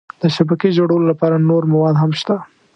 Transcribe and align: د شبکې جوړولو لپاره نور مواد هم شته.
د 0.21 0.23
شبکې 0.35 0.69
جوړولو 0.77 1.05
لپاره 1.11 1.45
نور 1.49 1.63
مواد 1.73 1.95
هم 2.01 2.11
شته. 2.19 2.35